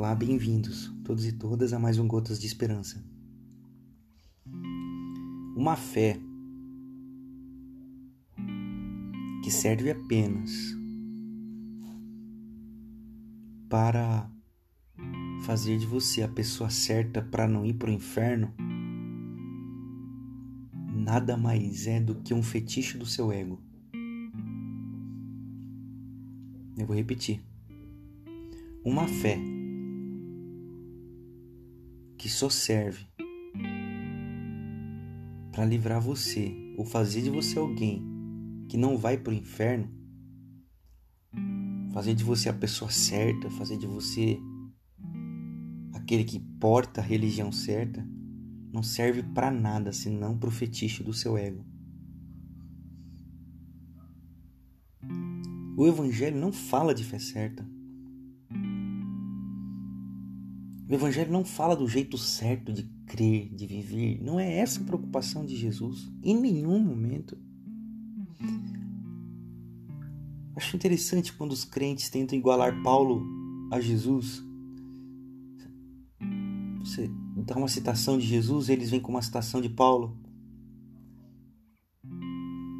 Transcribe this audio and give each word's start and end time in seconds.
Olá, 0.00 0.14
bem-vindos, 0.14 0.90
todos 1.04 1.26
e 1.26 1.32
todas, 1.32 1.74
a 1.74 1.78
mais 1.78 1.98
um 1.98 2.08
Gotas 2.08 2.40
de 2.40 2.46
Esperança. 2.46 3.04
Uma 5.54 5.76
fé 5.76 6.18
que 9.44 9.50
serve 9.50 9.90
apenas 9.90 10.50
para 13.68 14.26
fazer 15.42 15.76
de 15.76 15.84
você 15.84 16.22
a 16.22 16.28
pessoa 16.28 16.70
certa 16.70 17.20
para 17.20 17.46
não 17.46 17.66
ir 17.66 17.74
para 17.74 17.90
o 17.90 17.92
inferno 17.92 18.54
nada 20.94 21.36
mais 21.36 21.86
é 21.86 22.00
do 22.00 22.14
que 22.14 22.32
um 22.32 22.42
fetiche 22.42 22.96
do 22.96 23.04
seu 23.04 23.30
ego. 23.30 23.60
Eu 26.78 26.86
vou 26.86 26.96
repetir. 26.96 27.44
Uma 28.82 29.06
fé 29.06 29.59
que 32.20 32.28
só 32.28 32.50
serve 32.50 33.06
para 35.50 35.64
livrar 35.64 36.02
você 36.02 36.54
ou 36.76 36.84
fazer 36.84 37.22
de 37.22 37.30
você 37.30 37.58
alguém 37.58 38.04
que 38.68 38.76
não 38.76 38.98
vai 38.98 39.16
para 39.16 39.30
o 39.30 39.34
inferno, 39.34 39.90
fazer 41.94 42.14
de 42.14 42.22
você 42.22 42.50
a 42.50 42.52
pessoa 42.52 42.90
certa, 42.90 43.48
fazer 43.48 43.78
de 43.78 43.86
você 43.86 44.38
aquele 45.94 46.22
que 46.22 46.38
porta 46.38 47.00
a 47.00 47.04
religião 47.04 47.50
certa, 47.50 48.06
não 48.70 48.82
serve 48.82 49.22
para 49.22 49.50
nada 49.50 49.90
senão 49.90 50.36
para 50.36 50.50
o 50.50 50.52
fetiche 50.52 51.02
do 51.02 51.14
seu 51.14 51.38
ego. 51.38 51.64
O 55.74 55.86
Evangelho 55.86 56.36
não 56.36 56.52
fala 56.52 56.94
de 56.94 57.02
fé 57.02 57.18
certa. 57.18 57.79
O 60.90 60.94
Evangelho 60.94 61.30
não 61.30 61.44
fala 61.44 61.76
do 61.76 61.86
jeito 61.86 62.18
certo 62.18 62.72
de 62.72 62.82
crer, 63.06 63.54
de 63.54 63.64
viver. 63.64 64.20
Não 64.20 64.40
é 64.40 64.56
essa 64.58 64.80
a 64.80 64.84
preocupação 64.84 65.46
de 65.46 65.54
Jesus, 65.54 66.10
em 66.20 66.36
nenhum 66.36 66.80
momento. 66.80 67.38
Acho 70.56 70.74
interessante 70.74 71.32
quando 71.32 71.52
os 71.52 71.64
crentes 71.64 72.10
tentam 72.10 72.36
igualar 72.36 72.82
Paulo 72.82 73.24
a 73.70 73.78
Jesus. 73.80 74.42
Você 76.80 77.08
dá 77.36 77.54
uma 77.54 77.68
citação 77.68 78.18
de 78.18 78.26
Jesus, 78.26 78.68
eles 78.68 78.90
vêm 78.90 78.98
com 78.98 79.12
uma 79.12 79.22
citação 79.22 79.60
de 79.60 79.68
Paulo. 79.68 80.18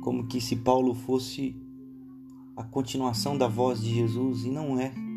Como 0.02 0.26
que 0.26 0.40
se 0.40 0.56
Paulo 0.56 0.96
fosse 0.96 1.54
a 2.56 2.64
continuação 2.64 3.38
da 3.38 3.46
voz 3.46 3.80
de 3.80 3.94
Jesus, 3.94 4.44
e 4.44 4.50
não 4.50 4.80
é. 4.80 5.09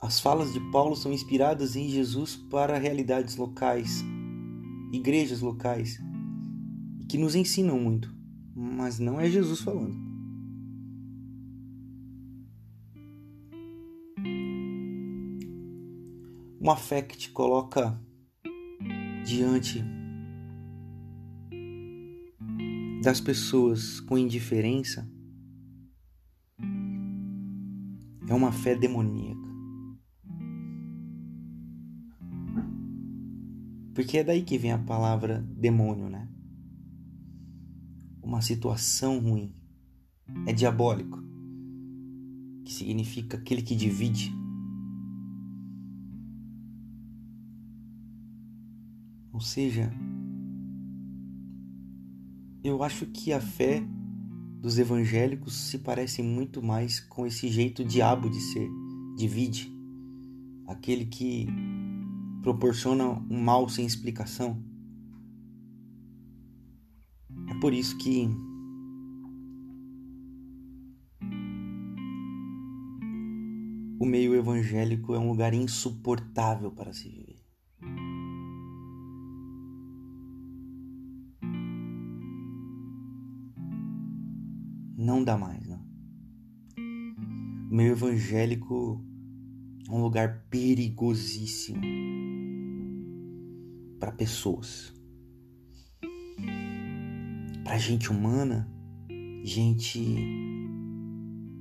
As 0.00 0.20
falas 0.20 0.52
de 0.52 0.60
Paulo 0.70 0.94
são 0.94 1.12
inspiradas 1.12 1.74
em 1.74 1.88
Jesus 1.88 2.36
para 2.36 2.78
realidades 2.78 3.34
locais, 3.36 4.04
igrejas 4.92 5.40
locais, 5.40 5.98
que 7.08 7.18
nos 7.18 7.34
ensinam 7.34 7.80
muito, 7.80 8.14
mas 8.54 9.00
não 9.00 9.20
é 9.20 9.28
Jesus 9.28 9.60
falando. 9.60 9.96
Uma 16.60 16.76
fé 16.76 17.02
que 17.02 17.16
te 17.16 17.30
coloca 17.30 18.00
diante 19.24 19.82
das 23.02 23.20
pessoas 23.20 23.98
com 24.00 24.16
indiferença 24.16 25.10
é 28.28 28.34
uma 28.34 28.52
fé 28.52 28.76
demoníaca. 28.76 29.47
Porque 33.98 34.18
é 34.18 34.22
daí 34.22 34.44
que 34.44 34.56
vem 34.56 34.70
a 34.70 34.78
palavra 34.78 35.44
demônio, 35.56 36.08
né? 36.08 36.28
Uma 38.22 38.40
situação 38.40 39.18
ruim. 39.18 39.52
É 40.46 40.52
diabólico. 40.52 41.20
Que 42.64 42.72
significa 42.72 43.36
aquele 43.36 43.60
que 43.60 43.74
divide. 43.74 44.32
Ou 49.32 49.40
seja, 49.40 49.92
eu 52.62 52.84
acho 52.84 53.04
que 53.04 53.32
a 53.32 53.40
fé 53.40 53.82
dos 54.60 54.78
evangélicos 54.78 55.54
se 55.54 55.76
parece 55.76 56.22
muito 56.22 56.62
mais 56.62 57.00
com 57.00 57.26
esse 57.26 57.48
jeito 57.48 57.84
diabo 57.84 58.30
de 58.30 58.40
ser, 58.40 58.70
divide, 59.16 59.68
aquele 60.68 61.04
que 61.04 61.48
proporciona 62.42 63.04
um 63.04 63.40
mal 63.40 63.68
sem 63.68 63.86
explicação. 63.86 64.62
É 67.48 67.54
por 67.60 67.72
isso 67.72 67.96
que 67.98 68.28
o 74.00 74.06
meio 74.06 74.34
evangélico 74.34 75.14
é 75.14 75.18
um 75.18 75.28
lugar 75.28 75.52
insuportável 75.52 76.70
para 76.70 76.92
se 76.92 77.08
viver. 77.08 77.38
Não 84.96 85.24
dá 85.24 85.38
mais, 85.38 85.66
não. 85.66 85.80
O 87.70 87.74
meio 87.74 87.92
evangélico 87.92 89.04
um 89.88 90.02
lugar 90.02 90.44
perigosíssimo 90.50 91.80
para 93.98 94.12
pessoas. 94.12 94.92
Para 97.64 97.78
gente 97.78 98.10
humana, 98.10 98.68
gente 99.42 100.16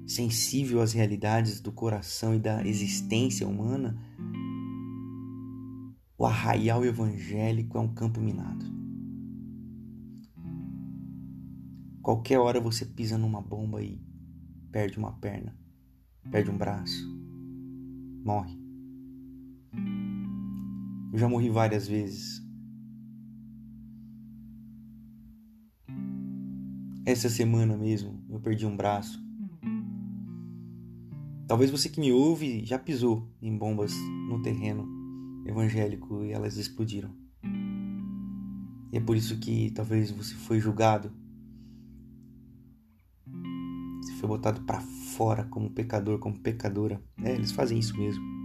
sensível 0.06 0.82
às 0.82 0.94
realidades 0.94 1.60
do 1.60 1.72
coração 1.72 2.34
e 2.36 2.40
da 2.40 2.66
existência 2.66 3.48
humana, 3.48 3.98
o 6.18 6.26
arraial 6.26 6.84
evangélico 6.86 7.78
é 7.78 7.82
um 7.82 7.94
campo 7.94 8.20
minado. 8.20 8.66
Qualquer 12.02 12.40
hora 12.40 12.60
você 12.60 12.86
pisa 12.86 13.18
numa 13.18 13.42
bomba 13.42 13.84
e 13.84 14.02
perde 14.72 14.98
uma 14.98 15.12
perna, 15.12 15.58
perde 16.32 16.50
um 16.50 16.58
braço, 16.58 17.27
morre. 18.24 18.58
Eu 21.12 21.20
já 21.20 21.28
morri 21.28 21.50
várias 21.50 21.88
vezes. 21.88 22.42
Essa 27.06 27.30
semana 27.30 27.78
mesmo 27.78 28.22
eu 28.30 28.40
perdi 28.40 28.66
um 28.66 28.76
braço. 28.76 29.26
Talvez 31.48 31.72
você 31.72 31.88
que 31.88 32.02
me 32.02 32.12
ouve 32.12 32.66
já 32.66 32.78
pisou 32.78 33.26
em 33.42 33.58
bombas 33.58 33.94
no 34.30 34.42
terreno 34.42 34.86
evangélico 35.46 36.26
e 36.26 36.34
elas 36.34 36.58
explodiram. 36.58 37.16
E 38.92 38.98
é 38.98 39.00
por 39.00 39.16
isso 39.16 39.40
que 39.40 39.72
talvez 39.72 40.12
você 40.12 40.36
foi 40.36 40.60
julgado. 40.60 41.12
Foi 44.20 44.28
botado 44.28 44.62
para 44.62 44.82
fora 44.82 45.44
como 45.46 45.70
pecador, 45.70 46.20
como 46.20 46.40
pecadora. 46.40 47.02
É, 47.24 47.34
eles 47.34 47.52
fazem 47.52 47.78
isso 47.78 47.98
mesmo. 47.98 48.38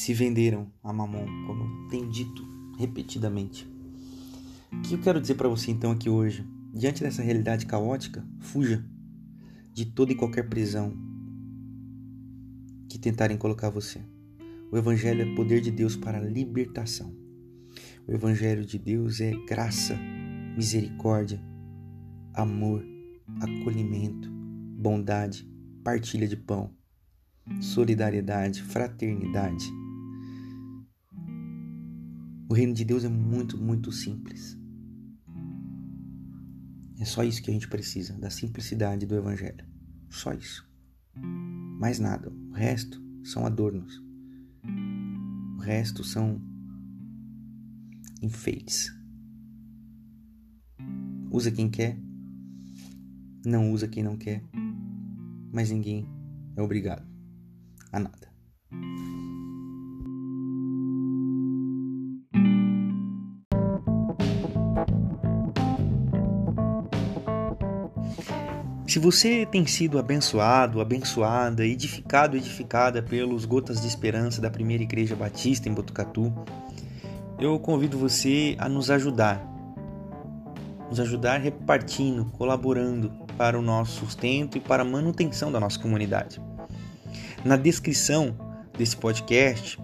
se 0.00 0.14
venderam 0.14 0.66
a 0.82 0.94
Mamon, 0.94 1.26
como 1.46 1.88
tem 1.90 2.08
dito 2.08 2.42
repetidamente. 2.78 3.68
O 4.72 4.80
que 4.80 4.94
eu 4.94 4.98
quero 4.98 5.20
dizer 5.20 5.34
para 5.34 5.48
você 5.48 5.70
então 5.70 5.90
aqui 5.90 6.08
hoje? 6.08 6.42
Diante 6.72 7.02
dessa 7.02 7.22
realidade 7.22 7.66
caótica, 7.66 8.26
fuja 8.38 8.82
de 9.74 9.84
toda 9.84 10.10
e 10.10 10.14
qualquer 10.14 10.48
prisão 10.48 10.96
que 12.88 12.98
tentarem 12.98 13.36
colocar 13.36 13.68
você. 13.68 14.00
O 14.72 14.78
Evangelho 14.78 15.20
é 15.20 15.34
poder 15.34 15.60
de 15.60 15.70
Deus 15.70 15.96
para 15.96 16.18
libertação. 16.18 17.14
O 18.08 18.12
Evangelho 18.12 18.64
de 18.64 18.78
Deus 18.78 19.20
é 19.20 19.32
graça, 19.46 19.98
misericórdia, 20.60 21.40
amor, 22.34 22.84
acolhimento, 23.40 24.30
bondade, 24.30 25.48
partilha 25.82 26.28
de 26.28 26.36
pão, 26.36 26.70
solidariedade, 27.60 28.62
fraternidade 28.62 29.80
o 32.50 32.52
reino 32.52 32.74
de 32.74 32.84
Deus 32.84 33.04
é 33.04 33.08
muito, 33.08 33.56
muito 33.56 33.92
simples. 33.92 34.58
É 36.98 37.04
só 37.04 37.22
isso 37.22 37.40
que 37.40 37.48
a 37.48 37.54
gente 37.54 37.68
precisa, 37.68 38.18
da 38.18 38.28
simplicidade 38.28 39.06
do 39.06 39.14
Evangelho. 39.14 39.64
Só 40.08 40.32
isso. 40.32 40.68
Mais 41.78 42.00
nada. 42.00 42.28
O 42.28 42.50
resto 42.50 43.00
são 43.22 43.46
adornos. 43.46 44.02
O 45.58 45.60
resto 45.60 46.02
são 46.02 46.42
enfeites. 48.20 48.99
Usa 51.30 51.50
quem 51.52 51.70
quer, 51.70 51.96
não 53.46 53.72
usa 53.72 53.86
quem 53.86 54.02
não 54.02 54.16
quer, 54.16 54.42
mas 55.52 55.70
ninguém 55.70 56.08
é 56.56 56.62
obrigado 56.62 57.06
a 57.92 58.00
nada. 58.00 58.30
Se 68.88 68.98
você 68.98 69.46
tem 69.46 69.64
sido 69.66 70.00
abençoado, 70.00 70.80
abençoada, 70.80 71.64
edificado, 71.64 72.36
edificada 72.36 73.00
pelos 73.00 73.44
Gotas 73.44 73.80
de 73.80 73.86
Esperança 73.86 74.40
da 74.40 74.50
Primeira 74.50 74.82
Igreja 74.82 75.14
Batista 75.14 75.68
em 75.68 75.72
Botucatu, 75.72 76.32
eu 77.38 77.56
convido 77.60 77.96
você 77.96 78.56
a 78.58 78.68
nos 78.68 78.90
ajudar. 78.90 79.59
Nos 80.90 80.98
ajudar 80.98 81.38
repartindo, 81.38 82.24
colaborando 82.36 83.12
para 83.38 83.56
o 83.56 83.62
nosso 83.62 84.04
sustento 84.04 84.58
e 84.58 84.60
para 84.60 84.82
a 84.82 84.84
manutenção 84.84 85.52
da 85.52 85.60
nossa 85.60 85.78
comunidade. 85.78 86.42
Na 87.44 87.56
descrição 87.56 88.36
desse 88.76 88.96
podcast 88.96 89.78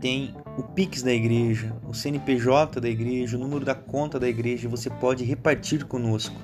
tem 0.00 0.34
o 0.56 0.62
Pix 0.62 1.02
da 1.02 1.12
igreja, 1.12 1.74
o 1.86 1.92
CNPJ 1.92 2.80
da 2.80 2.88
igreja, 2.88 3.36
o 3.36 3.40
número 3.40 3.64
da 3.64 3.74
conta 3.74 4.18
da 4.18 4.28
igreja, 4.28 4.68
você 4.68 4.88
pode 4.88 5.24
repartir 5.24 5.84
conosco 5.86 6.36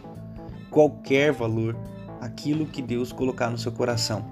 qualquer 0.70 1.32
valor, 1.32 1.76
aquilo 2.20 2.66
que 2.66 2.82
Deus 2.82 3.12
colocar 3.12 3.48
no 3.48 3.58
seu 3.58 3.72
coração. 3.72 4.24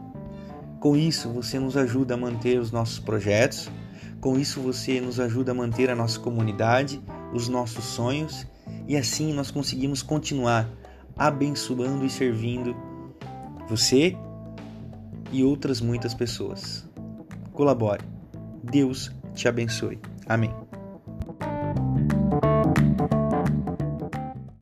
Com 0.80 0.96
isso, 0.96 1.28
você 1.30 1.58
nos 1.58 1.76
ajuda 1.76 2.14
a 2.14 2.16
manter 2.16 2.58
os 2.58 2.70
nossos 2.70 2.98
projetos, 2.98 3.70
com 4.20 4.38
isso, 4.38 4.60
você 4.60 5.00
nos 5.00 5.20
ajuda 5.20 5.52
a 5.52 5.54
manter 5.54 5.88
a 5.88 5.94
nossa 5.94 6.18
comunidade, 6.18 7.00
os 7.32 7.48
nossos 7.48 7.84
sonhos 7.84 8.46
e 8.86 8.96
assim 8.96 9.32
nós 9.32 9.50
conseguimos 9.50 10.02
continuar 10.02 10.68
abençoando 11.16 12.04
e 12.04 12.10
servindo 12.10 12.76
você 13.68 14.16
e 15.32 15.42
outras 15.42 15.80
muitas 15.80 16.14
pessoas. 16.14 16.88
Colabore. 17.52 18.04
Deus 18.62 19.10
te 19.34 19.48
abençoe. 19.48 19.98
Amém. 20.26 20.65